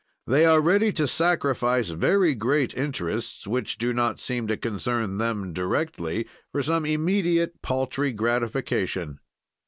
They 0.25 0.47
are 0.47 0.59
ready 0.61 0.91
to 0.93 1.07
sacrifice 1.07 1.89
very 1.89 2.33
great 2.33 2.73
interests, 2.75 3.45
which 3.45 3.77
do 3.77 3.93
not 3.93 4.19
seem 4.19 4.47
to 4.47 4.57
concern 4.57 5.19
them 5.19 5.53
directly, 5.53 6.25
for 6.51 6.63
some 6.63 6.85
immediate 6.87 7.61
paltry 7.61 8.11
gratification. 8.11 9.19